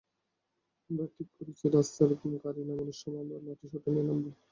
[0.89, 2.13] আমরা ঠিক করেছি, রাস্তায়
[2.43, 4.25] গাড়ি নামানোর সময় আমরাও লাঠিসোঁটা নিয়ে নামব।